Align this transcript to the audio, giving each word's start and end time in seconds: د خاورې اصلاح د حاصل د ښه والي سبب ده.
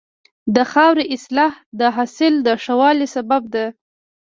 د 0.55 0.57
خاورې 0.71 1.05
اصلاح 1.15 1.53
د 1.79 1.81
حاصل 1.95 2.33
د 2.45 2.47
ښه 2.63 2.73
والي 2.79 3.07
سبب 3.15 3.43
ده. 3.53 3.65